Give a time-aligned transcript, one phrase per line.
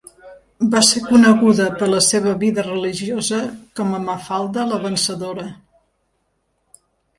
[0.75, 3.43] Va ser coneguda, per la seva vida religiosa,
[3.81, 5.49] com a Mafalda la Vencedora.